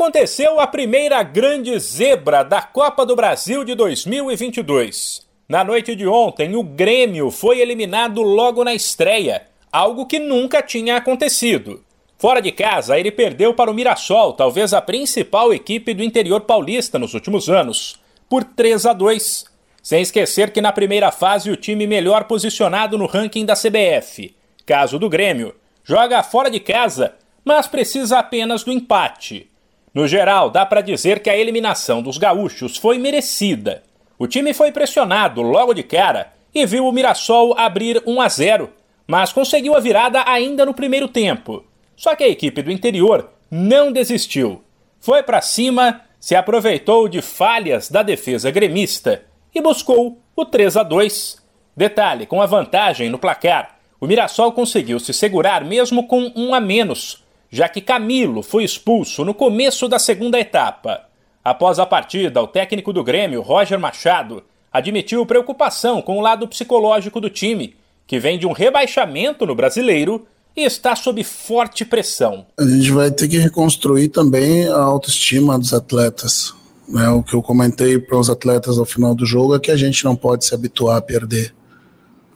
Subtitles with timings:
[0.00, 5.28] Aconteceu a primeira grande zebra da Copa do Brasil de 2022.
[5.46, 10.96] Na noite de ontem, o Grêmio foi eliminado logo na estreia, algo que nunca tinha
[10.96, 11.84] acontecido.
[12.16, 16.98] Fora de casa, ele perdeu para o Mirassol, talvez a principal equipe do interior paulista
[16.98, 19.44] nos últimos anos, por 3 a 2.
[19.82, 24.98] Sem esquecer que na primeira fase o time melhor posicionado no ranking da CBF, caso
[24.98, 25.54] do Grêmio,
[25.84, 29.50] joga fora de casa, mas precisa apenas do empate.
[29.92, 33.82] No geral, dá para dizer que a eliminação dos gaúchos foi merecida.
[34.18, 38.70] O time foi pressionado logo de cara e viu o Mirassol abrir 1 a 0,
[39.06, 41.64] mas conseguiu a virada ainda no primeiro tempo.
[41.96, 44.62] Só que a equipe do interior não desistiu.
[45.00, 50.82] Foi para cima, se aproveitou de falhas da defesa gremista e buscou o 3 a
[50.84, 51.42] 2.
[51.76, 56.60] Detalhe, com a vantagem no placar, o Mirassol conseguiu se segurar mesmo com um a
[56.60, 61.02] menos, já que Camilo foi expulso no começo da segunda etapa.
[61.42, 64.42] Após a partida, o técnico do Grêmio, Roger Machado,
[64.72, 67.74] admitiu preocupação com o lado psicológico do time,
[68.06, 70.26] que vem de um rebaixamento no brasileiro
[70.56, 72.46] e está sob forte pressão.
[72.58, 76.54] A gente vai ter que reconstruir também a autoestima dos atletas.
[76.88, 77.08] Né?
[77.08, 80.04] O que eu comentei para os atletas ao final do jogo é que a gente
[80.04, 81.54] não pode se habituar a perder.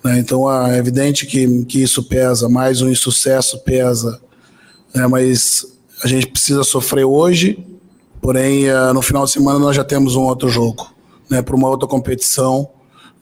[0.03, 0.19] Né?
[0.19, 4.21] Então é evidente que, que isso pesa, mais um insucesso pesa
[4.95, 5.67] né, mas
[6.03, 7.59] a gente precisa sofrer hoje,
[8.20, 10.92] porém uh, no final de semana nós já temos um outro jogo,
[11.28, 12.69] né, para uma outra competição,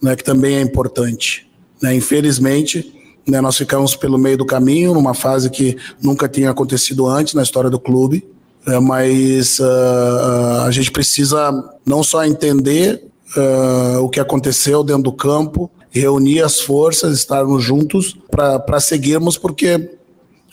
[0.01, 1.49] né, que também é importante.
[1.81, 2.93] Né, infelizmente,
[3.27, 7.43] né, nós ficamos pelo meio do caminho, numa fase que nunca tinha acontecido antes na
[7.43, 8.25] história do clube,
[8.67, 11.51] é, mas uh, a gente precisa
[11.85, 13.03] não só entender
[13.37, 19.91] uh, o que aconteceu dentro do campo, reunir as forças, estarmos juntos para seguirmos, porque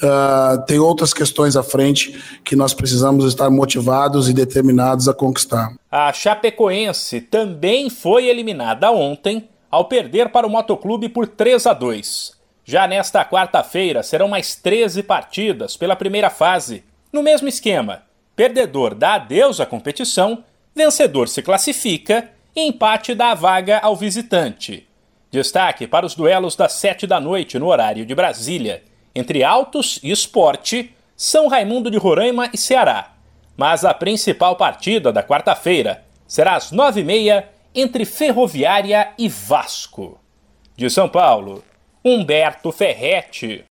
[0.04, 5.74] uh, tem outras questões à frente que nós precisamos estar motivados e determinados a conquistar.
[5.92, 12.38] A Chapecoense também foi eliminada ontem ao perder para o Motoclube por 3 a 2.
[12.66, 16.84] Já nesta quarta-feira serão mais 13 partidas pela primeira fase.
[17.12, 18.04] No mesmo esquema,
[18.36, 20.44] perdedor dá adeus à competição,
[20.76, 24.88] vencedor se classifica e empate dá a vaga ao visitante.
[25.32, 28.84] Destaque para os duelos das 7 da noite no horário de Brasília
[29.16, 33.14] entre Altos e Esporte, São Raimundo de Roraima e Ceará.
[33.58, 40.20] Mas a principal partida da quarta-feira será às nove e meia entre Ferroviária e Vasco.
[40.76, 41.64] De São Paulo,
[42.04, 43.66] Humberto Ferretti.